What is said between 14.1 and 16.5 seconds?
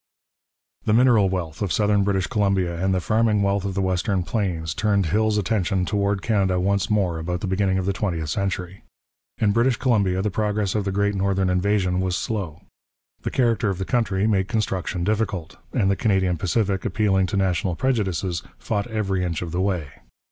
made construction difficult, and the Canadian